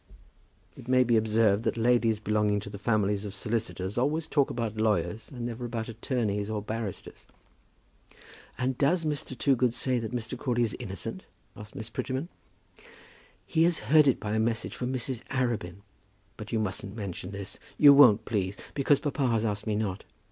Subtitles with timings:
[0.75, 4.77] It may be observed that ladies belonging to the families of solicitors always talk about
[4.77, 7.27] lawyers, and never about attorneys or barristers.
[8.57, 9.37] "And does Mr.
[9.37, 10.35] Toogood say that Mr.
[10.35, 11.25] Crawley is innocent?"
[11.55, 12.29] asked Miss Prettyman.
[13.45, 15.21] "He has heard it by a message from Mrs.
[15.25, 15.83] Arabin.
[16.35, 17.59] But you mustn't mention this.
[17.77, 20.03] You won't, please, because papa has asked me not.